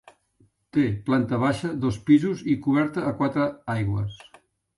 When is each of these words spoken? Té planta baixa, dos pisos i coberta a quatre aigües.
Té 0.77 0.85
planta 1.09 1.39
baixa, 1.43 1.69
dos 1.83 1.99
pisos 2.07 2.41
i 2.55 2.57
coberta 2.65 3.05
a 3.11 3.15
quatre 3.21 3.47
aigües. 3.77 4.19